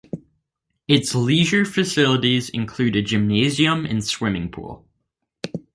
Its 0.87 1.13
leisure 1.13 1.63
facilities 1.63 2.49
include 2.49 2.95
a 2.95 3.03
gymnasium 3.03 3.85
and 3.85 4.03
swimming 4.03 4.49
pool. 4.49 4.83